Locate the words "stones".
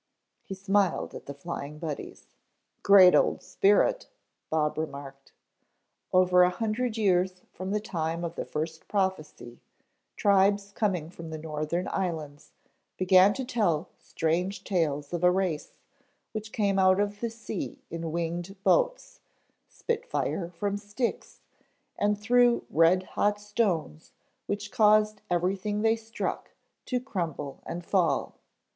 23.39-24.13